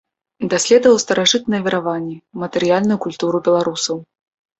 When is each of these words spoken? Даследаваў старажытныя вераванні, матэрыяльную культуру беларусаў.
Даследаваў 0.51 0.95
старажытныя 1.03 1.61
вераванні, 1.67 2.15
матэрыяльную 2.45 2.97
культуру 3.05 3.37
беларусаў. 3.49 4.01